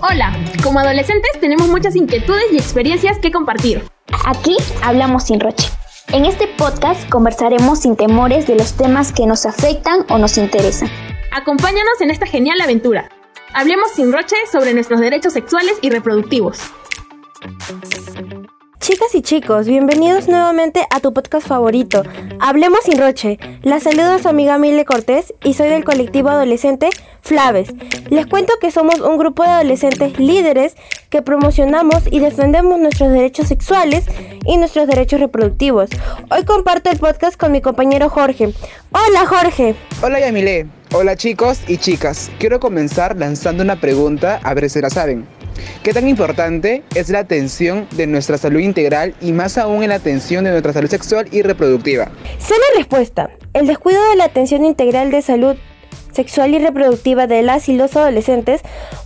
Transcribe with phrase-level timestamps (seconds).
[0.00, 3.82] Hola, como adolescentes tenemos muchas inquietudes y experiencias que compartir.
[4.26, 5.68] Aquí hablamos sin roche.
[6.12, 10.88] En este podcast conversaremos sin temores de los temas que nos afectan o nos interesan.
[11.32, 13.10] Acompáñanos en esta genial aventura.
[13.52, 16.60] Hablemos sin roche sobre nuestros derechos sexuales y reproductivos.
[18.88, 22.04] Chicas y chicos, bienvenidos nuevamente a tu podcast favorito,
[22.40, 23.38] Hablemos sin Roche.
[23.60, 26.88] La saludo a su amiga Mile Cortés y soy del colectivo adolescente
[27.20, 27.68] Flaves.
[28.08, 30.74] Les cuento que somos un grupo de adolescentes líderes
[31.10, 34.06] que promocionamos y defendemos nuestros derechos sexuales
[34.46, 35.90] y nuestros derechos reproductivos.
[36.30, 38.54] Hoy comparto el podcast con mi compañero Jorge.
[38.92, 39.74] Hola Jorge.
[40.00, 40.66] Hola Yamile.
[40.94, 42.30] Hola chicos y chicas.
[42.38, 45.37] Quiero comenzar lanzando una pregunta a ver si la saben.
[45.82, 49.96] ¿Qué tan importante es la atención de nuestra salud integral y más aún en la
[49.96, 52.10] atención de nuestra salud sexual y reproductiva?
[52.38, 53.30] Sé la respuesta.
[53.52, 55.56] El descuido de la atención integral de salud
[56.12, 58.62] sexual y reproductiva de las y los adolescentes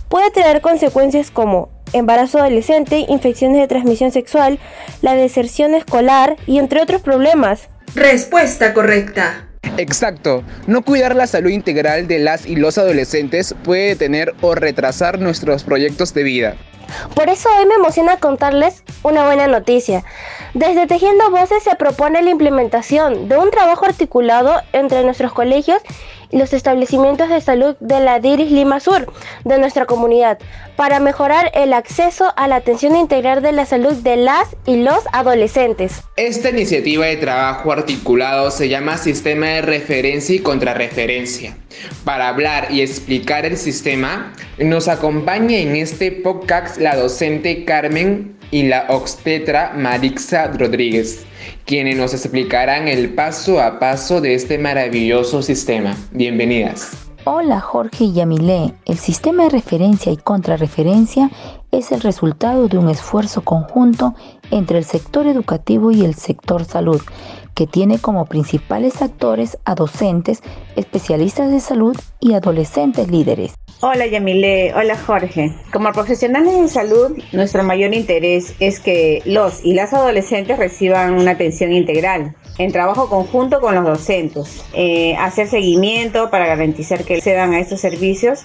[0.09, 4.59] puede tener consecuencias como embarazo adolescente, infecciones de transmisión sexual,
[5.01, 7.69] la deserción escolar y entre otros problemas.
[7.95, 9.52] Respuesta correcta.
[9.77, 15.19] Exacto, no cuidar la salud integral de las y los adolescentes puede detener o retrasar
[15.19, 16.55] nuestros proyectos de vida.
[17.15, 20.03] Por eso hoy me emociona contarles una buena noticia.
[20.53, 25.81] Desde Tejiendo Voces se propone la implementación de un trabajo articulado entre nuestros colegios
[26.33, 29.11] los establecimientos de salud de la DIRIS Lima Sur
[29.45, 30.39] de nuestra comunidad
[30.75, 35.03] para mejorar el acceso a la atención integral de la salud de las y los
[35.11, 36.01] adolescentes.
[36.15, 41.55] Esta iniciativa de trabajo articulado se llama Sistema de Referencia y Contrarreferencia.
[42.05, 48.63] Para hablar y explicar el sistema, nos acompaña en este podcast la docente Carmen y
[48.63, 51.25] la obstetra Marixa Rodríguez,
[51.65, 55.95] quienes nos explicarán el paso a paso de este maravilloso sistema.
[56.11, 56.91] Bienvenidas.
[57.25, 61.31] Hola Jorge y Yamilé, el sistema de referencia y contrarreferencia
[61.71, 64.13] es el resultado de un esfuerzo conjunto
[64.51, 67.01] entre el sector educativo y el sector salud,
[67.55, 70.43] que tiene como principales actores a docentes,
[70.75, 73.55] especialistas de salud y adolescentes líderes.
[73.85, 75.51] Hola Yamile, hola Jorge.
[75.73, 81.31] Como profesionales de salud, nuestro mayor interés es que los y las adolescentes reciban una
[81.31, 87.33] atención integral en trabajo conjunto con los docentes, eh, hacer seguimiento para garantizar que se
[87.33, 88.43] dan a estos servicios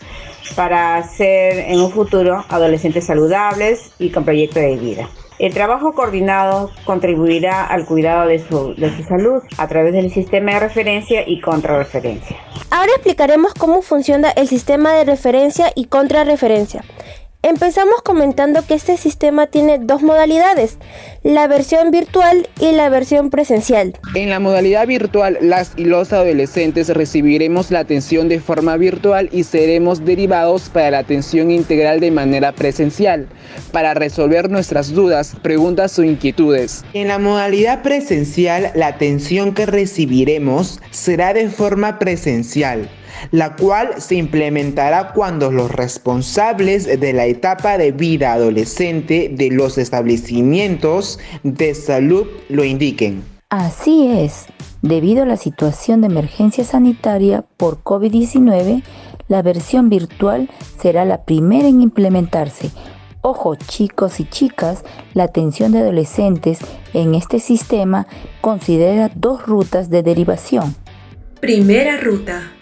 [0.57, 5.09] para ser en un futuro adolescentes saludables y con proyecto de vida.
[5.39, 10.55] El trabajo coordinado contribuirá al cuidado de su, de su salud a través del sistema
[10.55, 12.37] de referencia y contrarreferencia.
[12.71, 16.83] Ahora explicaremos cómo funciona el sistema de referencia y contrarreferencia.
[17.43, 20.77] Empezamos comentando que este sistema tiene dos modalidades,
[21.23, 23.97] la versión virtual y la versión presencial.
[24.17, 29.45] En la modalidad virtual, las y los adolescentes recibiremos la atención de forma virtual y
[29.45, 33.29] seremos derivados para la atención integral de manera presencial,
[33.71, 36.85] para resolver nuestras dudas, preguntas o inquietudes.
[36.93, 42.91] En la modalidad presencial, la atención que recibiremos será de forma presencial
[43.31, 49.79] la cual se implementará cuando los responsables de la etapa de vida adolescente de los
[49.79, 53.23] establecimientos de salud lo indiquen.
[53.51, 54.47] Así es,
[54.83, 58.83] debido a la situación de emergencia sanitaria por COVID-19,
[59.29, 62.71] la versión virtual será la primera en implementarse.
[63.21, 66.61] Ojo chicos y chicas, la atención de adolescentes
[66.95, 68.07] en este sistema
[68.41, 70.75] considera dos rutas de derivación.
[71.41, 72.53] Primera ruta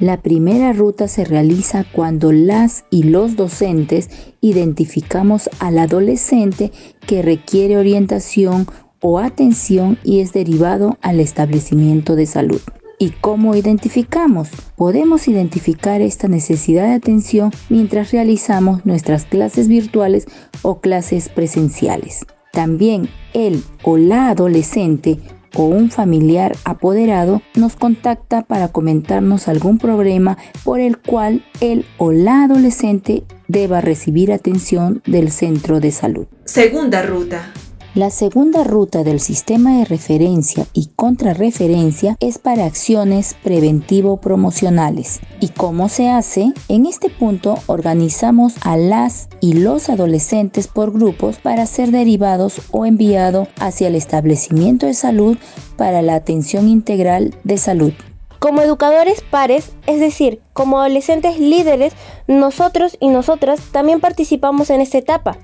[0.00, 4.10] la primera ruta se realiza cuando las y los docentes
[4.40, 6.70] identificamos al adolescente
[7.06, 8.66] que requiere orientación
[9.00, 12.60] o atención y es derivado al establecimiento de salud.
[13.00, 14.48] ¿Y cómo identificamos?
[14.76, 20.26] Podemos identificar esta necesidad de atención mientras realizamos nuestras clases virtuales
[20.62, 22.26] o clases presenciales.
[22.52, 25.20] También el o la adolescente
[25.54, 32.12] o un familiar apoderado nos contacta para comentarnos algún problema por el cual él o
[32.12, 36.26] la adolescente deba recibir atención del centro de salud.
[36.44, 37.52] Segunda ruta.
[37.98, 45.18] La segunda ruta del sistema de referencia y contrarreferencia es para acciones preventivo-promocionales.
[45.40, 46.52] ¿Y cómo se hace?
[46.68, 52.86] En este punto organizamos a las y los adolescentes por grupos para ser derivados o
[52.86, 55.36] enviados hacia el establecimiento de salud
[55.76, 57.92] para la atención integral de salud.
[58.38, 61.94] Como educadores pares, es decir, como adolescentes líderes,
[62.28, 65.36] nosotros y nosotras también participamos en esta etapa.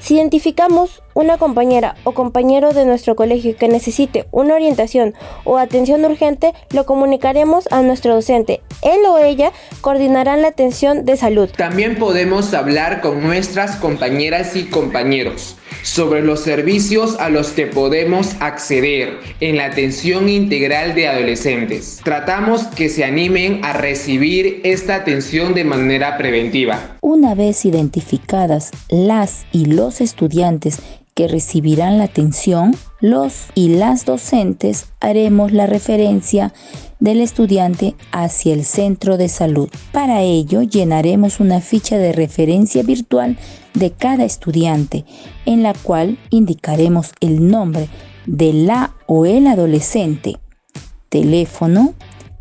[0.00, 5.14] Si identificamos una compañera o compañero de nuestro colegio que necesite una orientación
[5.44, 8.62] o atención urgente, lo comunicaremos a nuestro docente.
[8.80, 9.52] Él o ella
[9.82, 11.50] coordinarán la atención de salud.
[11.54, 18.36] También podemos hablar con nuestras compañeras y compañeros sobre los servicios a los que podemos
[18.40, 22.00] acceder en la atención integral de adolescentes.
[22.04, 26.96] Tratamos que se animen a recibir esta atención de manera preventiva.
[27.00, 30.78] Una vez identificadas las y los estudiantes
[31.14, 36.52] que recibirán la atención, los y las docentes haremos la referencia
[36.98, 39.68] del estudiante hacia el centro de salud.
[39.92, 43.38] Para ello llenaremos una ficha de referencia virtual
[43.74, 45.04] de cada estudiante
[45.46, 47.88] en la cual indicaremos el nombre
[48.26, 50.36] de la o el adolescente,
[51.08, 51.94] teléfono,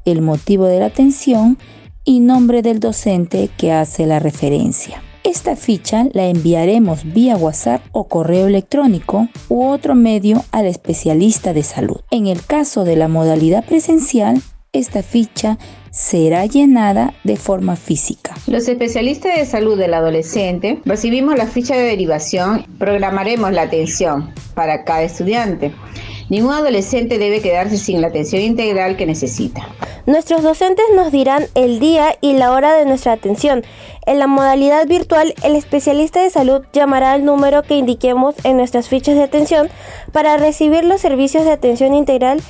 [0.06, 1.58] el motivo de la atención
[2.04, 5.02] y nombre del docente que hace la referencia.
[5.24, 11.64] Esta ficha la enviaremos vía WhatsApp o correo electrónico u otro medio al especialista de
[11.64, 11.98] salud.
[12.10, 14.42] En el caso de la modalidad presencial,
[14.74, 15.57] esta ficha
[15.92, 18.36] será llenada de forma física.
[18.48, 24.83] Los especialistas de salud del adolescente recibimos la ficha de derivación, programaremos la atención para
[24.83, 25.74] cada estudiante.
[26.30, 29.68] Ningún adolescente debe quedarse sin la atención integral que necesita.
[30.06, 33.63] Nuestros docentes nos dirán el día y la hora de nuestra atención.
[34.06, 38.89] En la modalidad virtual, el especialista de salud llamará al número que indiquemos en nuestras
[38.89, 39.69] fichas de atención
[40.12, 42.42] para recibir los servicios de atención integral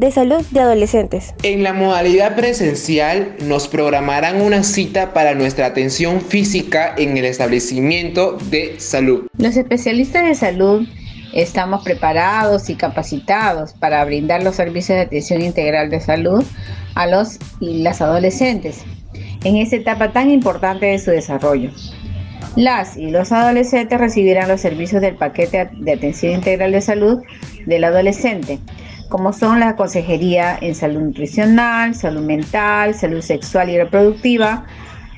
[0.00, 1.34] de salud de adolescentes.
[1.42, 8.38] En la modalidad presencial nos programarán una cita para nuestra atención física en el establecimiento
[8.50, 9.26] de salud.
[9.36, 10.88] Los especialistas de salud
[11.34, 16.42] estamos preparados y capacitados para brindar los servicios de atención integral de salud
[16.94, 18.84] a los y las adolescentes
[19.44, 21.72] en esta etapa tan importante de su desarrollo.
[22.56, 27.22] Las y los adolescentes recibirán los servicios del paquete de atención integral de salud
[27.66, 28.58] del adolescente,
[29.10, 34.64] como son la consejería en salud nutricional, salud mental, salud sexual y reproductiva,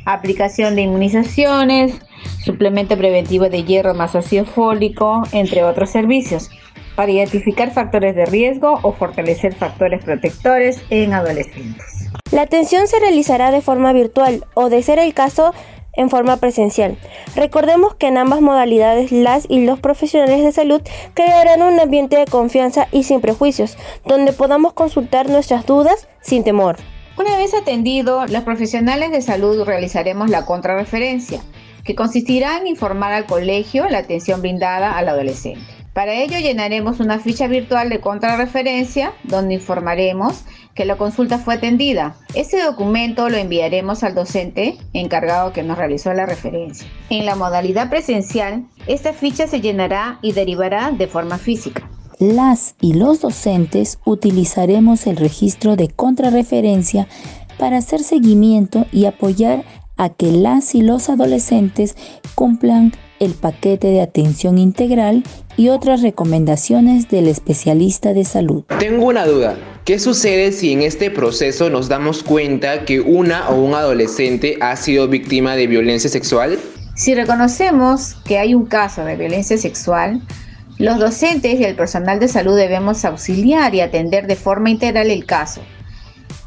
[0.05, 2.01] aplicación de inmunizaciones,
[2.45, 6.51] suplemento preventivo de hierro más ácido fólico, entre otros servicios,
[6.97, 12.11] para identificar factores de riesgo o fortalecer factores protectores en adolescentes.
[12.33, 15.55] La atención se realizará de forma virtual o, de ser el caso,
[15.95, 16.97] en forma presencial.
[17.35, 20.83] Recordemos que en ambas modalidades las y los profesionales de salud
[21.15, 26.77] crearán un ambiente de confianza y sin prejuicios, donde podamos consultar nuestras dudas sin temor.
[27.19, 31.43] Una vez atendido, los profesionales de salud realizaremos la contrarreferencia,
[31.85, 35.82] que consistirá en informar al colegio la atención brindada al adolescente.
[35.93, 40.45] Para ello llenaremos una ficha virtual de contrarreferencia donde informaremos
[40.75, 42.17] que la consulta fue atendida.
[42.35, 46.89] Este documento lo enviaremos al docente encargado que nos realizó la referencia.
[47.11, 51.91] En la modalidad presencial, esta ficha se llenará y derivará de forma física.
[52.19, 57.07] Las y los docentes utilizaremos el registro de contrarreferencia
[57.59, 59.65] para hacer seguimiento y apoyar
[59.99, 61.97] a que las y los adolescentes
[62.35, 62.93] cumplan
[63.23, 65.23] el paquete de atención integral
[65.57, 68.65] y otras recomendaciones del especialista de salud.
[68.81, 69.57] Tengo una duda.
[69.85, 74.75] ¿Qué sucede si en este proceso nos damos cuenta que una o un adolescente ha
[74.75, 76.59] sido víctima de violencia sexual?
[76.97, 80.21] Si reconocemos que hay un caso de violencia sexual,
[80.79, 85.27] los docentes y el personal de salud debemos auxiliar y atender de forma integral el
[85.27, 85.63] caso,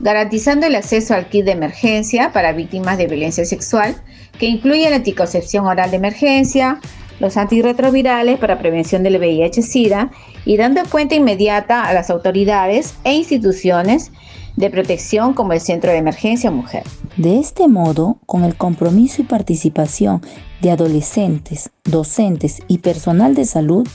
[0.06, 3.96] garantizando el acceso al kit de emergencia para víctimas de violencia sexual,
[4.38, 6.80] que incluye la anticoncepción oral de emergencia,
[7.20, 10.12] los antirretrovirales para prevención del VIH-Sida
[10.46, 14.12] y dando cuenta inmediata a las autoridades e instituciones
[14.56, 16.84] de protección como el Centro de Emergencia Mujer.
[17.18, 20.22] De este modo, con el compromiso y participación
[20.62, 23.88] de adolescentes, docentes y personal de salud,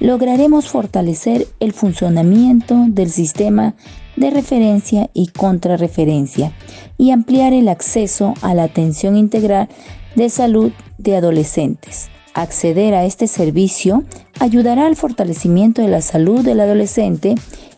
[0.00, 3.74] lograremos fortalecer el funcionamiento del sistema
[4.16, 6.52] de referencia y contrarreferencia
[6.98, 9.68] y ampliar el acceso a la atención integral
[10.14, 12.10] de salud de adolescentes.
[12.34, 14.04] Acceder a este servicio
[14.40, 17.34] ayudará al fortalecimiento de la salud del adolescente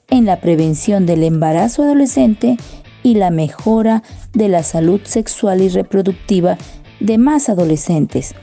[0.08, 2.56] en la prevención del embarazo adolescente
[3.02, 6.56] y la mejora de la salud sexual y reproductiva
[7.00, 8.34] de más adolescentes,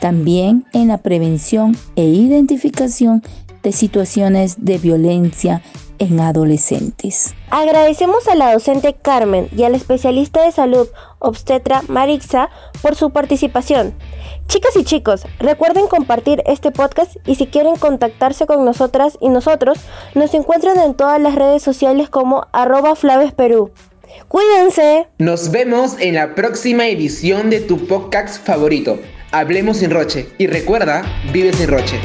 [0.00, 3.22] también en la prevención e identificación
[3.62, 5.62] de situaciones de violencia
[5.98, 7.34] en adolescentes.
[7.50, 10.88] Agradecemos a la docente Carmen y al especialista de salud
[11.18, 12.48] obstetra Marixa
[12.80, 13.94] por su participación.
[14.48, 19.78] Chicas y chicos, recuerden compartir este podcast y si quieren contactarse con nosotras y nosotros,
[20.14, 23.70] nos encuentran en todas las redes sociales como arroba Flaves Perú.
[24.26, 25.06] Cuídense.
[25.18, 28.98] Nos vemos en la próxima edición de tu podcast favorito.
[29.32, 30.26] Hablemos sin Roche.
[30.38, 32.00] Y recuerda, vive sin Roche.